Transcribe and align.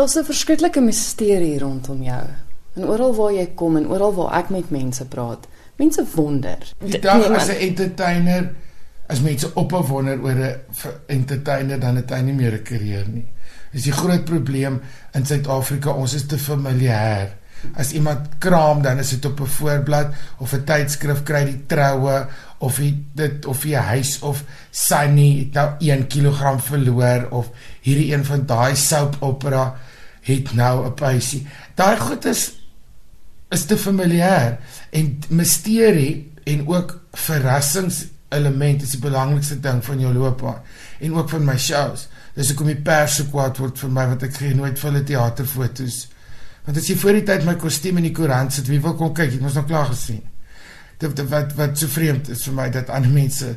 Daar's 0.00 0.16
'n 0.16 0.24
verskriklike 0.24 0.80
misterie 0.80 1.58
rondom 1.58 2.02
jou. 2.02 2.26
En 2.74 2.84
oral 2.84 3.14
waar 3.14 3.32
jy 3.32 3.46
kom 3.54 3.76
en 3.76 3.88
oral 3.88 4.14
waar 4.14 4.32
ek 4.38 4.48
met 4.48 4.70
mense 4.70 5.04
praat, 5.04 5.48
mense 5.76 6.04
wonder. 6.14 6.58
Die 6.78 6.98
dag 6.98 7.30
as 7.30 7.48
'n 7.48 7.60
entertainer 7.68 8.52
as 9.06 9.20
mense 9.20 9.54
ophou 9.54 9.82
wonder 9.86 10.22
oor 10.22 10.34
'n 10.34 10.56
entertainer 11.06 11.80
dan 11.80 11.96
het 11.96 12.10
hy 12.10 12.20
nie 12.20 12.32
meer 12.32 12.52
'n 12.52 12.62
karier 12.62 13.08
nie. 13.08 13.26
Dis 13.72 13.82
die 13.82 13.92
groot 13.92 14.24
probleem 14.24 14.80
in 15.12 15.26
Suid-Afrika, 15.26 15.90
ons 15.90 16.14
is 16.14 16.26
te 16.26 16.38
familier. 16.38 17.28
As 17.74 17.92
iemand 17.92 18.28
kraam 18.38 18.82
dan 18.82 18.98
is 18.98 19.10
dit 19.10 19.24
op 19.24 19.40
'n 19.40 19.46
voorblad 19.46 20.06
of 20.38 20.52
'n 20.52 20.64
tydskrif 20.64 21.22
kry 21.22 21.44
die 21.44 21.66
troue 21.66 22.26
of 22.58 22.76
hy 22.76 22.96
dit 23.12 23.46
of 23.46 23.62
hy 23.62 23.72
huis 23.74 24.18
of 24.22 24.44
Sunny 24.70 25.38
het 25.38 25.52
nou 25.52 25.70
1 25.78 26.06
kg 26.06 26.60
verloor 26.60 27.28
of 27.30 27.50
hierdie 27.80 28.14
een 28.14 28.24
van 28.24 28.46
daai 28.46 28.76
soap 28.76 29.16
opera 29.20 29.76
het 30.26 30.52
nou 30.52 30.86
'n 30.86 30.94
pysie. 30.94 31.46
Daai 31.74 31.96
goed 31.96 32.24
is 32.24 32.58
is 33.50 33.64
te 33.64 33.76
familier 33.76 34.58
en 34.90 35.18
misterie 35.28 36.32
en 36.44 36.68
ook 36.68 37.00
verrassings 37.12 38.06
element 38.28 38.82
is 38.82 38.90
die 38.90 39.00
belangrikste 39.00 39.60
ding 39.60 39.84
van 39.84 40.00
jou 40.00 40.12
loopbaan 40.14 40.62
en 41.00 41.14
ook 41.14 41.28
van 41.28 41.44
my 41.44 41.58
shows. 41.58 42.08
Dis 42.34 42.48
hoekom 42.48 42.66
die 42.66 42.82
pers 42.82 43.16
so 43.18 43.24
kwaad 43.24 43.58
word 43.58 43.78
vir 43.78 43.90
my 43.90 44.06
want 44.06 44.22
ek 44.22 44.36
gee 44.38 44.54
nooit 44.54 44.78
vir 44.78 44.90
hulle 44.90 45.04
teaterfoto's. 45.04 46.08
Want 46.64 46.78
as 46.78 46.86
jy 46.86 46.96
voor 47.00 47.18
die 47.18 47.26
tyd 47.26 47.44
my 47.44 47.56
kostuum 47.58 47.96
in 47.96 48.06
die 48.10 48.14
koerant 48.14 48.52
sit, 48.54 48.68
wie 48.70 48.80
wil 48.80 48.94
kom 48.94 49.14
kyk? 49.16 49.34
Ek 49.34 49.40
mos 49.40 49.56
nog 49.58 49.66
klaar 49.66 49.88
gesien. 49.90 50.22
Dit 51.00 51.22
wat 51.32 51.54
wat 51.58 51.78
so 51.80 51.90
vreemd 51.90 52.28
is 52.28 52.44
vir 52.46 52.54
my 52.54 52.68
dat 52.70 52.92
ander 52.92 53.10
mense 53.10 53.54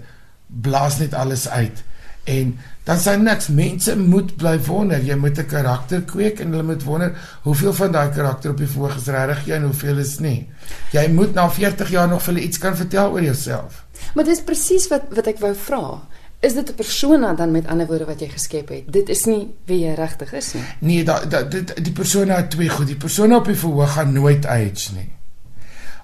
blaas 0.48 1.00
net 1.02 1.14
alles 1.14 1.48
uit. 1.50 1.84
En 2.24 2.60
dan 2.84 3.00
sê 3.00 3.16
niks, 3.20 3.48
mense 3.52 3.96
moet 4.00 4.36
bly 4.40 4.56
wonder. 4.68 5.00
Jy 5.04 5.16
moet 5.16 5.38
'n 5.40 5.46
karakter 5.46 6.02
kweek 6.02 6.40
en 6.40 6.52
hulle 6.52 6.64
moet 6.64 6.84
wonder 6.84 7.40
hoeveel 7.44 7.74
van 7.74 7.92
daai 7.92 8.10
karakter 8.10 8.52
op 8.52 8.58
die 8.58 8.68
voorg 8.68 8.96
is 8.96 9.08
regtig 9.08 9.46
jy 9.46 9.56
en 9.56 9.64
hoeveel 9.64 9.98
is 9.98 10.20
nie. 10.20 10.50
Jy 10.92 11.08
moet 11.12 11.34
na 11.34 11.50
40 11.50 11.90
jaar 11.90 12.08
nog 12.08 12.22
vir 12.22 12.34
hulle 12.34 12.46
iets 12.46 12.58
kan 12.58 12.76
vertel 12.76 13.12
oor 13.12 13.24
jouself. 13.24 13.86
Maar 14.16 14.24
dis 14.24 14.42
presies 14.42 14.88
wat 14.88 15.02
wat 15.10 15.28
ek 15.28 15.40
wou 15.40 15.56
vra. 15.56 16.02
Is 16.40 16.54
dit 16.54 16.70
'n 16.70 16.76
persona 16.76 17.34
dan 17.34 17.52
met 17.52 17.68
ander 17.68 17.88
woorde 17.88 18.06
wat 18.06 18.20
jy 18.20 18.28
geskep 18.28 18.70
het? 18.70 18.94
Dit 18.94 19.10
is 19.10 19.26
nie 19.26 19.54
wie 19.66 19.80
jy 19.80 19.94
regtig 19.94 20.34
is 20.34 20.54
nie. 20.54 20.64
Nee, 20.80 21.04
da, 21.04 21.26
da 21.26 21.44
dit 21.44 21.84
die 21.84 21.94
persona 21.94 22.36
het 22.36 22.50
twee 22.50 22.70
goed. 22.70 22.88
Die 22.88 22.96
persona 22.96 23.36
op 23.36 23.46
die 23.46 23.56
verhoog 23.56 23.94
gaan 23.94 24.14
nooit 24.14 24.46
age 24.46 24.94
nie. 24.94 25.12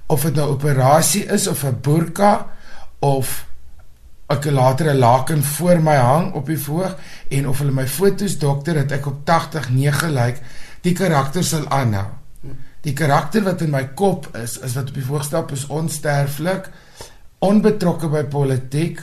Of 0.05 0.21
dit 0.21 0.35
nou 0.35 0.49
operasie 0.49 1.25
is 1.25 1.47
of 1.47 1.63
'n 1.63 1.77
burka 1.81 2.47
of 2.99 3.48
ek 4.29 4.45
later 4.53 4.93
'n 4.93 4.97
laken 4.97 5.43
voor 5.43 5.81
my 5.81 5.95
hang 5.95 6.33
op 6.33 6.45
die 6.45 6.57
verhoog 6.57 6.95
en 7.29 7.47
of 7.47 7.59
hulle 7.59 7.71
my 7.71 7.87
fotos 7.87 8.37
dokter 8.37 8.73
dat 8.73 8.91
ek 8.91 9.05
op 9.05 9.25
80 9.25 9.69
9 9.69 10.11
lyk, 10.13 10.41
die 10.81 10.93
karakter 10.93 11.43
sal 11.43 11.67
aanhou. 11.67 12.07
Die 12.81 12.93
karakter 12.93 13.43
wat 13.43 13.61
in 13.61 13.69
my 13.69 13.89
kop 13.93 14.29
is, 14.37 14.59
is 14.59 14.73
wat 14.73 14.89
op 14.89 14.93
die 14.93 15.03
verhoog 15.03 15.23
stap 15.23 15.51
is 15.51 15.67
onsterflik, 15.67 16.69
onbetrokke 17.39 18.07
by 18.07 18.23
politiek 18.23 19.01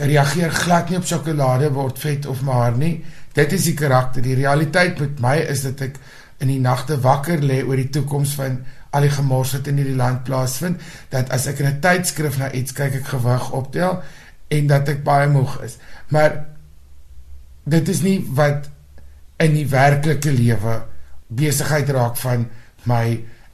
reageer 0.00 0.50
glad 0.50 0.90
nie 0.90 0.98
op 0.98 1.06
sjokolade 1.06 1.70
word 1.74 1.98
vet 1.98 2.26
of 2.26 2.42
maar 2.46 2.76
nie. 2.76 3.04
Dit 3.36 3.52
is 3.52 3.64
die 3.68 3.74
karakter. 3.74 4.22
Die 4.22 4.34
realiteit 4.38 4.98
met 5.00 5.20
my 5.20 5.36
is 5.50 5.62
dat 5.66 5.80
ek 5.80 5.98
in 6.40 6.48
die 6.48 6.60
nagte 6.60 6.96
wakker 7.00 7.42
lê 7.44 7.60
oor 7.66 7.76
die 7.76 7.90
toekoms 7.92 8.34
van 8.38 8.60
al 8.90 9.06
die 9.06 9.10
gemors 9.10 9.52
wat 9.52 9.66
in 9.66 9.76
hierdie 9.76 9.96
land 9.96 10.24
plaasvind, 10.26 10.80
dat 11.08 11.30
as 11.30 11.46
ek 11.46 11.58
in 11.58 11.66
'n 11.66 11.80
tydskrif 11.80 12.38
na 12.38 12.52
iets 12.52 12.72
kyk, 12.72 12.94
ek 12.94 13.06
gewig 13.06 13.50
optel 13.52 14.02
en 14.48 14.66
dat 14.66 14.88
ek 14.88 15.04
baie 15.04 15.28
moeg 15.28 15.62
is. 15.62 15.78
Maar 16.08 16.44
dit 17.64 17.88
is 17.88 18.02
nie 18.02 18.18
wat 18.34 18.68
in 19.38 19.54
die 19.54 19.68
werklike 19.68 20.32
lewe 20.32 20.82
besigheid 21.28 21.90
raak 21.94 22.16
van 22.16 22.48
my 22.90 23.04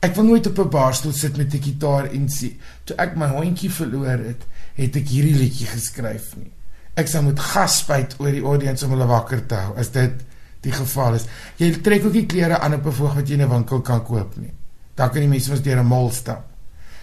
ek 0.05 0.14
wil 0.17 0.25
nooit 0.25 0.47
op 0.47 0.59
'n 0.59 0.70
barstoel 0.70 1.12
sit 1.12 1.37
met 1.37 1.55
'n 1.55 1.62
gitaar 1.62 2.07
en 2.12 2.29
sê 2.29 2.57
toe 2.84 2.97
ek 2.97 3.17
my 3.17 3.27
hondjie 3.27 3.70
verloor 3.70 4.19
het 4.19 4.42
het 4.74 4.97
ek 4.97 5.08
hierdie 5.08 5.36
liedjie 5.36 5.67
geskryf 5.67 6.36
nie. 6.36 6.53
Ek 6.95 7.08
sal 7.08 7.23
moet 7.23 7.41
gasbyt 7.41 8.14
oor 8.18 8.33
die 8.33 8.45
audience 8.45 8.85
om 8.85 8.91
hulle 8.91 9.07
wakker 9.07 9.47
te 9.47 9.55
hou 9.55 9.77
as 9.77 9.91
dit 9.91 10.13
die 10.61 10.73
geval 10.73 11.14
is. 11.14 11.27
Jy 11.57 11.70
trek 11.80 12.05
ook 12.05 12.13
nie 12.13 12.27
klere 12.27 12.58
aan 12.58 12.74
op 12.74 12.86
'n 12.86 12.92
voog 12.92 13.14
wat 13.14 13.29
jy 13.29 13.35
in 13.35 13.42
'n 13.42 13.48
winkel 13.48 13.80
kan 13.80 14.05
koop 14.05 14.36
nie. 14.36 14.53
Dan 14.96 15.11
kan 15.12 15.20
die 15.20 15.30
mense 15.30 15.51
mos 15.51 15.62
deur 15.62 15.80
'n 15.80 15.86
mall 15.86 16.11
stap. 16.11 16.45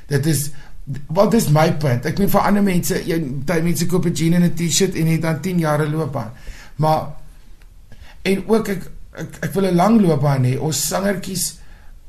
Dit 0.08 0.26
is 0.26 0.52
wat 1.08 1.34
is 1.34 1.48
my 1.50 1.72
punt? 1.80 2.06
Ek 2.06 2.18
meen 2.20 2.30
vir 2.30 2.42
ander 2.42 2.64
mense, 2.64 2.98
jy 3.08 3.20
baie 3.48 3.64
mense 3.64 3.86
koop 3.88 4.06
'n 4.06 4.14
jean 4.14 4.34
en 4.34 4.44
'n 4.44 4.54
T-shirt 4.54 4.96
en 4.96 5.08
het 5.08 5.22
dan 5.22 5.42
10 5.42 5.60
jaar 5.60 5.88
loopbaan. 5.88 6.32
Maar 6.76 7.08
en 8.22 8.44
ook 8.48 8.68
ek 8.68 8.92
ek, 9.12 9.38
ek 9.42 9.54
wil 9.54 9.66
'n 9.66 9.76
lang 9.76 10.02
loopbaan 10.02 10.44
hê. 10.44 10.60
Ons 10.60 10.88
sangertjies 10.88 11.60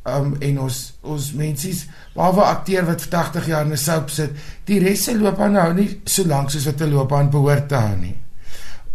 um, 0.04 0.34
en 0.40 0.60
ons 0.60 0.94
ons 1.02 1.32
mensies 1.32 1.86
behalwe 2.14 2.42
akteur 2.42 2.84
wat 2.86 3.02
vir 3.02 3.18
80 3.18 3.46
jaar 3.46 3.64
in 3.64 3.72
'n 3.72 3.76
soap 3.76 4.10
sit, 4.10 4.30
die 4.64 4.78
res 4.78 5.04
se 5.04 5.18
loopbaan 5.18 5.52
nou 5.52 5.72
nie 5.74 6.00
so 6.04 6.24
lank 6.24 6.50
soos 6.50 6.66
wat 6.66 6.80
'n 6.80 6.92
loopbaan 6.92 7.30
behoort 7.30 7.68
te 7.68 7.74
hou 7.74 7.96
nie. 7.96 8.16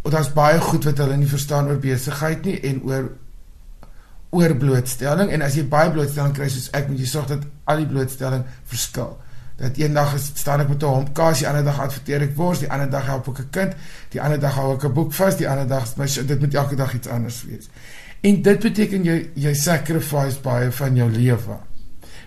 Daar's 0.10 0.34
baie 0.34 0.60
goed 0.60 0.86
wat 0.86 0.98
hulle 0.98 1.18
nie 1.18 1.28
verstaan 1.28 1.68
oor 1.68 1.78
besigheid 1.78 2.46
nie 2.46 2.60
en 2.60 2.82
oor 2.84 3.12
oor 4.30 4.54
blootstelling 4.62 5.32
en 5.34 5.42
as 5.42 5.56
jy 5.58 5.64
baie 5.70 5.90
blootstelling 5.94 6.36
kry 6.38 6.50
soos 6.54 6.70
ek 6.78 6.90
moet 6.90 7.02
jy 7.02 7.10
sorg 7.10 7.32
dat 7.32 7.46
al 7.66 7.82
die 7.82 7.90
blootstelling 7.90 8.46
verskil. 8.70 9.16
Dat 9.60 9.78
eendag 9.82 10.14
staan 10.22 10.62
ek 10.62 10.70
met 10.70 10.84
'n 10.84 10.94
hompkaas, 10.96 11.40
die 11.40 11.48
ander 11.48 11.64
dag 11.64 11.80
adverteer 11.80 12.22
ek 12.22 12.36
wors, 12.36 12.60
die 12.60 12.72
ander 12.72 12.90
dag 12.90 13.06
help 13.06 13.28
ek 13.28 13.40
'n 13.40 13.50
kind, 13.52 13.74
die 14.12 14.22
ander 14.22 14.40
dag 14.40 14.56
hou 14.56 14.74
ek 14.76 14.84
'n 14.86 14.94
boek 14.94 15.14
vas, 15.14 15.38
die 15.38 15.50
ander 15.50 15.68
dag 15.68 15.98
my 15.98 16.06
dit 16.06 16.40
moet 16.40 16.54
elke 16.54 16.76
dag 16.76 16.94
iets 16.94 17.08
anders 17.08 17.44
wees. 17.44 17.70
En 18.22 18.42
dit 18.42 18.60
beteken 18.60 19.04
jy 19.04 19.30
jy 19.36 19.54
sacrifice 19.54 20.40
baie 20.42 20.72
van 20.72 20.96
jou 20.96 21.10
lewe. 21.10 21.58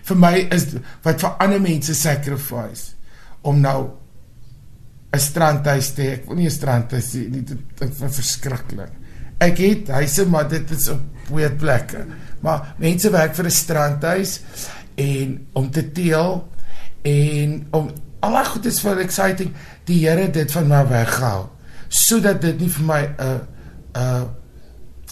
Vir 0.03 0.17
my 0.17 0.47
is 0.51 0.65
wat 1.03 1.21
vir 1.21 1.35
ander 1.39 1.61
mense 1.61 1.95
sacrifice 1.95 2.93
om 3.41 3.61
nou 3.61 3.89
'n 5.13 5.19
strandhuis 5.19 5.93
te 5.93 6.01
hê. 6.01 6.13
Ek 6.13 6.27
wil 6.27 6.35
nie 6.35 6.47
'n 6.47 6.51
strandhuis 6.51 7.13
hê 7.13 7.29
nie, 7.29 7.43
dit 7.43 7.57
is 7.81 8.15
verskriklik. 8.15 8.91
Ek 9.39 9.57
het 9.57 9.87
huise, 9.87 10.25
maar 10.25 10.47
dit 10.49 10.71
is 10.71 10.89
op 10.89 11.12
weird 11.29 11.57
plekke. 11.57 12.05
Maar 12.39 12.73
mense 12.77 13.09
werk 13.09 13.35
vir 13.35 13.45
'n 13.45 13.51
strandhuis 13.51 14.41
en 14.95 15.47
om 15.53 15.71
te 15.71 15.91
teel 15.91 16.47
en 17.01 17.67
om 17.71 17.91
al 18.19 18.45
goed 18.45 18.65
is 18.65 18.79
vir 18.79 18.99
exciting 18.99 19.53
die 19.85 20.07
Here 20.07 20.29
dit 20.31 20.51
van 20.51 20.67
my 20.67 20.87
weghou 20.87 21.49
sodat 21.93 22.41
dit 22.41 22.59
nie 22.59 22.69
vir 22.69 22.85
my 22.85 23.01
'n 23.01 23.15
uh, 23.19 23.39
'n 23.93 23.99
uh, 23.99 24.23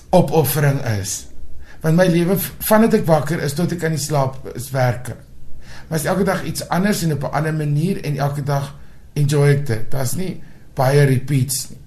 opoffering 0.10 0.82
is. 1.00 1.28
Want 1.82 1.96
my 1.96 2.06
lewe 2.06 2.38
vandat 2.60 2.94
ek 2.94 3.06
wakker 3.06 3.42
is 3.42 3.54
tot 3.54 3.72
ek 3.72 3.84
aan 3.84 3.96
die 3.96 4.02
slaap 4.02 4.56
is 4.56 4.72
werke. 4.72 5.16
Maar 5.88 6.00
is 6.00 6.06
elke 6.06 6.24
dag 6.24 6.44
iets 6.44 6.68
anders 6.70 7.04
en 7.04 7.14
op 7.14 7.24
'n 7.24 7.36
ander 7.38 7.54
manier 7.54 8.04
en 8.04 8.18
elke 8.18 8.44
dag 8.44 8.76
enjoy 9.14 9.50
ek 9.50 9.66
dit. 9.66 9.92
Daar's 9.92 10.16
nie 10.16 10.42
baie 10.74 11.04
repeats 11.04 11.70
nie. 11.70 11.80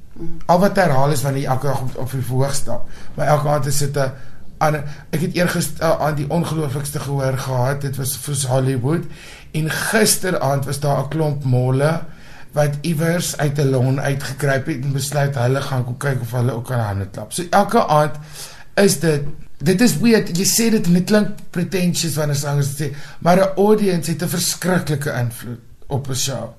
Al 0.46 0.58
wat 0.58 0.76
herhaal 0.76 1.10
is 1.10 1.22
wanneer 1.22 1.42
jy 1.42 1.48
elke 1.48 1.66
dag 1.66 1.80
op, 1.80 1.96
op 1.96 2.10
die 2.10 2.22
verhoog 2.22 2.54
stap. 2.54 2.88
Maar 3.14 3.26
elke 3.26 3.48
aand 3.48 3.66
is 3.66 3.78
dit 3.78 3.96
'n 3.96 4.12
ander 4.58 4.84
ek 5.10 5.20
het 5.20 5.34
eergister 5.34 5.98
aan 5.98 6.14
die 6.14 6.30
ongelooflikste 6.30 7.00
gehoor 7.00 7.38
gehad. 7.38 7.80
Dit 7.80 7.96
was 7.96 8.16
vir 8.16 8.48
Hollywood 8.48 9.04
en 9.52 9.70
gisteraand 9.70 10.64
was 10.64 10.80
daar 10.80 11.04
'n 11.04 11.08
klomp 11.08 11.44
molle 11.44 12.00
wat 12.52 12.78
iewers 12.80 13.36
uit 13.36 13.58
'n 13.58 13.70
lon 13.70 14.00
uitgekruip 14.00 14.66
het 14.66 14.84
en 14.84 14.92
besluit 14.92 15.34
hulle 15.34 15.60
gaan 15.60 15.84
kom 15.84 15.96
kyk 15.96 16.20
of 16.20 16.30
hulle 16.30 16.52
ook 16.52 16.64
kan 16.64 16.78
hande 16.78 17.06
klap. 17.06 17.32
So 17.32 17.42
elke 17.50 17.86
aand 17.86 18.14
is 18.74 19.00
dit 19.00 19.22
dit 19.58 19.80
is 19.80 19.98
weird. 19.98 20.36
Jy 20.36 20.44
sê 20.44 20.70
dit 20.70 20.86
en 20.86 20.92
dit 20.92 21.04
klink 21.04 21.28
pretentious 21.50 22.14
wanneer 22.14 22.36
sangers 22.36 22.74
sê, 22.80 22.94
maar 23.18 23.36
'n 23.36 23.56
audience 23.56 24.10
het 24.10 24.22
'n 24.22 24.28
verskriklike 24.28 25.10
invloed 25.10 25.60
op 25.86 26.08
'n 26.08 26.14
show. 26.14 26.54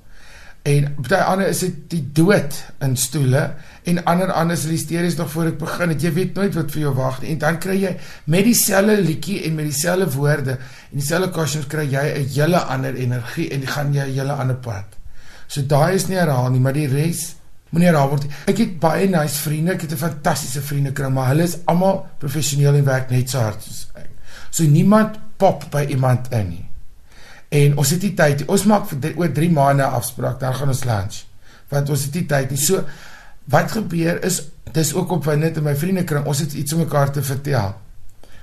En 0.66 0.88
baie 0.98 1.22
ander 1.22 1.52
is 1.52 1.60
dit 1.62 1.76
die 1.92 2.02
dood 2.18 2.56
in 2.82 2.96
stoele 2.98 3.44
en 3.86 4.00
ander 4.10 4.32
anders 4.34 4.64
is 4.66 4.72
hysteries 4.72 5.18
nog 5.20 5.30
voor 5.30 5.52
ek 5.52 5.60
begin. 5.62 5.94
Het, 5.94 6.08
jy 6.08 6.12
weet 6.16 6.40
nooit 6.40 6.58
wat 6.58 6.74
vir 6.74 6.82
jou 6.88 6.94
wag 6.98 7.20
nie. 7.22 7.36
En 7.36 7.42
dan 7.44 7.60
kry 7.62 7.76
jy 7.84 7.92
met 8.34 8.48
dieselfde 8.48 8.96
liedjie 9.06 9.44
en 9.46 9.60
met 9.60 9.70
dieselfde 9.70 10.10
woorde 10.16 10.58
en 10.58 10.98
dieselfde 10.98 11.30
costumes 11.38 11.70
kry 11.70 11.86
jy 11.92 12.06
'n 12.16 12.34
hele 12.34 12.64
ander 12.66 12.98
energie 12.98 13.52
en 13.54 13.68
gaan 13.68 13.94
jy 13.94 14.08
'n 14.10 14.18
hele 14.18 14.34
ander 14.34 14.58
pad. 14.58 14.98
So 15.48 15.62
daai 15.62 15.96
is 15.96 16.08
nie 16.08 16.18
herhaal 16.18 16.50
nie, 16.50 16.60
maar 16.60 16.74
die 16.74 16.88
res 16.88 17.36
moenie 17.70 17.92
herhaal 17.92 18.10
word. 18.10 18.26
Ek 18.48 18.58
het 18.58 18.80
baie 18.80 19.08
nice 19.08 19.38
vriende, 19.38 19.74
ek 19.74 19.82
het 19.82 19.92
'n 19.92 19.98
fantastiese 19.98 20.62
vriendekring, 20.62 21.14
maar 21.14 21.28
hulle 21.28 21.44
is 21.44 21.58
almal 21.66 22.08
professioneel 22.18 22.74
en 22.74 22.86
werk 22.86 23.10
net 23.10 23.30
so 23.30 23.38
hard 23.38 23.62
soos 23.62 23.88
ek. 23.94 24.10
So 24.50 24.64
niemand 24.64 25.20
pop 25.38 25.70
by 25.70 25.86
iemand 25.90 26.32
in 26.32 26.50
nie. 26.50 26.66
En 27.50 27.78
ons 27.78 27.90
het 27.90 28.02
nie 28.02 28.14
tyd. 28.18 28.46
Ons 28.52 28.66
maak 28.70 28.90
vir 28.90 29.14
oor 29.16 29.32
3 29.32 29.52
maande 29.52 29.86
afspraak, 29.86 30.40
dan 30.40 30.56
gaan 30.56 30.74
ons 30.74 30.84
lunch. 30.84 31.22
Want 31.70 31.90
ons 31.90 32.04
het 32.08 32.14
nie 32.14 32.26
tyd 32.30 32.52
nie. 32.54 32.62
So 32.62 32.84
wat 33.52 33.72
gebeur 33.72 34.24
is 34.26 34.42
dis 34.74 34.94
ook 34.94 35.12
op 35.12 35.26
net 35.36 35.58
in 35.58 35.64
my 35.64 35.76
vriendekring. 35.76 36.26
Ons 36.26 36.40
het 36.40 36.54
iets 36.54 36.74
om 36.74 36.82
mekaar 36.84 37.12
te 37.12 37.24
vertel. 37.24 37.76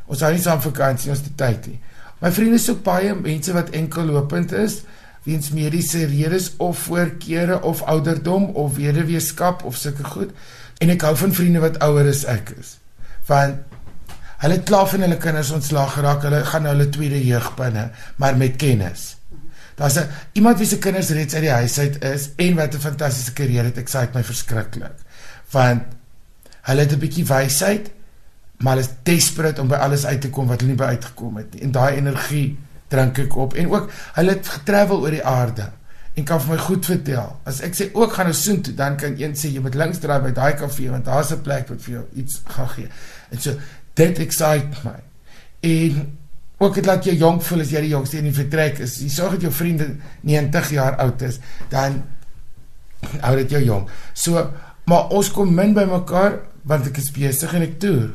Ons 0.07 0.21
hou 0.21 0.33
nie 0.33 0.43
saam 0.43 0.61
vakansie, 0.61 1.11
ons 1.11 1.21
het 1.21 1.29
nie 1.29 1.39
tyd 1.39 1.67
nie. 1.67 1.79
My 2.23 2.31
vriende 2.33 2.59
is 2.61 2.71
ook 2.71 2.83
baie 2.87 3.15
mense 3.19 3.53
wat 3.53 3.73
enkel 3.75 4.05
lopend 4.05 4.53
is 4.55 4.83
weens 5.23 5.51
mediese 5.55 6.05
redes 6.11 6.53
of 6.57 6.79
voorkeure 6.79 7.61
of 7.63 7.83
ouderdom 7.83 8.45
of 8.45 8.77
weduweeskap 8.77 9.63
of 9.65 9.77
sulke 9.77 10.05
goed. 10.05 10.31
En 10.83 10.91
ek 10.91 11.05
hou 11.07 11.15
van 11.17 11.35
vriende 11.35 11.63
wat 11.63 11.79
ouer 11.85 12.09
as 12.11 12.25
ek 12.31 12.55
is. 12.59 12.77
Want 13.29 13.63
Hulle 14.43 14.59
het 14.59 14.67
klaar 14.67 14.89
van 14.91 15.05
hulle 15.05 15.17
kinders 15.23 15.51
ontslaag 15.55 15.93
geraak. 15.95 16.25
Hulle 16.27 16.45
gaan 16.45 16.65
nou 16.67 16.75
hulle 16.75 16.89
tweede 16.91 17.21
jeug 17.23 17.53
binne, 17.55 17.91
maar 18.19 18.37
met 18.37 18.57
kennis. 18.59 19.17
Daar's 19.79 19.99
'n 19.99 20.09
iemand 20.33 20.59
wie 20.59 20.67
se 20.67 20.79
kinders 20.79 21.09
reeds 21.09 21.35
uit 21.35 21.43
die 21.43 21.51
huis 21.51 21.79
uit 21.79 22.05
is 22.05 22.31
en 22.37 22.55
wat 22.55 22.75
'n 22.75 22.79
fantastiese 22.79 23.33
karier 23.33 23.65
het. 23.65 23.79
Ek 23.79 23.89
sê 23.89 24.01
dit 24.01 24.15
my 24.15 24.25
verskriklik. 24.25 24.99
Want 25.51 25.83
hulle 26.63 26.81
het 26.81 26.93
'n 26.93 26.99
bietjie 26.99 27.27
wysheid, 27.27 27.91
maar 28.57 28.77
hulle 28.77 28.87
is 28.87 28.95
desperate 29.03 29.61
om 29.61 29.69
by 29.69 29.75
alles 29.75 30.05
uit 30.07 30.21
te 30.21 30.31
kom 30.31 30.47
wat 30.47 30.61
hulle 30.61 30.73
nie 30.73 30.79
by 30.79 30.85
uitgekom 30.85 31.37
het 31.37 31.55
nie. 31.55 31.63
En 31.63 31.71
daai 31.71 31.97
energie 31.97 32.59
drink 32.89 33.19
ek 33.19 33.37
op 33.37 33.55
en 33.55 33.71
ook 33.71 33.91
hulle 34.13 34.31
het 34.31 34.49
getravel 34.49 35.01
oor 35.01 35.11
die 35.11 35.25
aarde 35.25 35.71
en 36.15 36.25
kan 36.25 36.41
vir 36.41 36.55
my 36.55 36.59
goed 36.61 36.87
vertel. 36.87 37.37
As 37.49 37.61
ek 37.61 37.75
sê 37.75 37.89
ook 37.93 38.13
gaan 38.13 38.27
ons 38.27 38.43
soen 38.43 38.61
toe, 38.61 38.75
dan 38.75 38.97
kan 38.97 39.15
een 39.17 39.37
sê 39.39 39.49
jy 39.49 39.61
moet 39.61 39.75
links 39.75 39.99
draai 39.99 40.21
by 40.21 40.33
daai 40.37 40.55
kafee 40.55 40.91
want 40.91 41.05
daar's 41.05 41.33
'n 41.33 41.41
plek 41.41 41.69
wat 41.69 41.83
vir 41.83 41.95
jou 41.95 42.05
iets 42.15 42.43
gaan 42.45 42.69
gee. 42.69 42.89
En 43.31 43.41
so 43.41 43.57
dit 43.95 44.19
excite 44.19 44.83
my. 44.85 44.99
En 45.61 46.19
ook 46.63 46.75
dit 46.75 46.87
laat 46.87 47.05
jou 47.05 47.17
jonk 47.17 47.43
voel 47.43 47.65
as 47.65 47.71
jy 47.75 47.81
die 47.85 47.93
jongste 47.93 48.21
in 48.21 48.29
die 48.31 48.37
vertrek 48.37 48.79
is. 48.85 48.99
Jy 49.03 49.11
sorg 49.13 49.37
dat 49.37 49.47
jou 49.49 49.53
vriende 49.53 49.89
90 50.21 50.71
jaar 50.77 50.97
oud 51.03 51.23
is, 51.27 51.39
dan 51.73 52.03
hou 53.21 53.37
dit 53.37 53.57
jou 53.57 53.63
jong. 53.65 53.89
So, 54.15 54.43
maar 54.87 55.11
ons 55.15 55.31
kom 55.35 55.55
min 55.55 55.75
by 55.75 55.87
mekaar 55.91 56.41
want 56.69 56.87
ek 56.87 57.01
is 57.03 57.11
besig 57.15 57.55
en 57.59 57.65
ek 57.67 57.79
toer. 57.83 58.11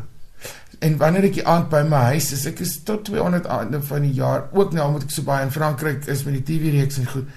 En 0.79 0.93
wanneer 1.01 1.25
ek 1.31 1.41
aand 1.49 1.67
by 1.71 1.81
my 1.89 2.03
huis 2.13 2.29
is, 2.35 2.45
ek 2.47 2.61
is 2.63 2.77
tot 2.87 3.03
200 3.07 3.49
aande 3.51 3.81
van 3.83 4.05
die 4.05 4.13
jaar, 4.15 4.45
ook 4.53 4.75
nou 4.77 4.91
moet 4.93 5.07
ek 5.07 5.11
so 5.15 5.25
baie 5.27 5.43
in 5.43 5.51
Frankryk 5.51 6.05
is 6.07 6.23
met 6.27 6.37
die 6.37 6.45
TV 6.45 6.71
reeks 6.77 7.01
en 7.01 7.09
goed. 7.11 7.33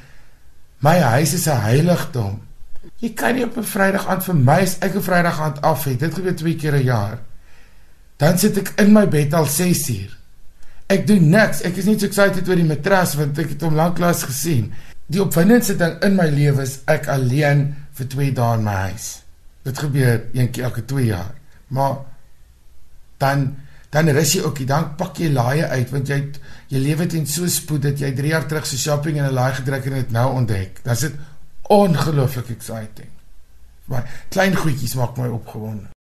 My 0.84 0.98
huis 1.16 1.34
is 1.34 1.48
'n 1.48 1.60
heiligdom. 1.64 2.40
Jy 3.00 3.10
kan 3.14 3.34
nie 3.34 3.44
op 3.44 3.56
'n 3.56 3.64
Vrydag 3.64 4.06
aand 4.06 4.24
vir 4.24 4.34
my 4.34 4.60
as 4.60 4.76
ek 4.80 4.94
'n 4.94 5.02
Vrydag 5.02 5.40
aand 5.40 5.60
af 5.62 5.84
het. 5.84 5.98
Dit 6.00 6.14
gebeur 6.14 6.36
twee 6.36 6.56
keer 6.56 6.74
'n 6.74 6.84
jaar. 6.84 7.18
Dan 8.20 8.36
sit 8.38 8.58
ek 8.60 8.74
in 8.82 8.92
my 8.92 9.06
bed 9.08 9.34
al 9.34 9.48
6 9.48 9.86
uur. 9.94 10.16
Ek 10.92 11.06
doen 11.08 11.30
niks. 11.32 11.62
Ek 11.64 11.78
is 11.80 11.86
nie 11.88 11.96
so 11.96 12.08
excited 12.10 12.48
oor 12.48 12.58
die 12.58 12.68
matras 12.68 13.14
want 13.16 13.38
ek 13.40 13.54
het 13.54 13.64
hom 13.64 13.78
lanklaas 13.78 14.26
gesien. 14.28 14.68
Die 15.10 15.22
opwindendste 15.22 15.78
ding 15.80 15.96
in 16.06 16.18
my 16.18 16.28
lewe 16.30 16.66
is 16.66 16.80
ek 16.90 17.08
alleen 17.12 17.70
vir 17.96 18.10
2 18.14 18.34
dae 18.36 18.58
in 18.58 18.66
my 18.66 18.76
huis. 18.90 19.08
Dit 19.64 19.80
gebeur 19.80 20.20
een 20.36 20.50
keer 20.52 20.68
elke 20.68 20.84
2 20.92 21.06
jaar. 21.08 21.32
Maar 21.72 22.00
dan 23.22 23.50
dan 23.90 24.06
rus 24.14 24.36
jy 24.36 24.44
ook, 24.46 24.60
dan 24.70 24.92
pak 24.94 25.18
jy 25.18 25.32
laaie 25.34 25.64
uit 25.66 25.88
want 25.90 26.10
jy 26.12 26.18
jy 26.70 26.78
lewe 26.78 27.08
teen 27.10 27.24
so 27.26 27.48
spoed 27.50 27.88
dat 27.88 27.98
jy 27.98 28.12
3 28.14 28.30
jaar 28.30 28.46
terug 28.46 28.68
so 28.68 28.78
shopping 28.78 29.18
en 29.18 29.26
'n 29.26 29.34
laai 29.34 29.54
gedruk 29.54 29.86
en 29.86 29.96
dit 29.98 30.12
nou 30.14 30.28
ontdek. 30.34 30.84
Dan 30.84 30.92
is 30.92 31.00
dit 31.00 31.16
ongelooflik 31.62 32.50
exciting. 32.50 33.10
Maar 33.90 34.06
klein 34.28 34.54
goedjies 34.54 34.94
maak 34.94 35.16
my 35.16 35.26
opgewonde. 35.26 35.90